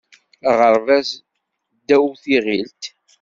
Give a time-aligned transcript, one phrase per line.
[0.49, 1.09] Aɣerbaz
[1.79, 2.83] ddaw tiɣilt.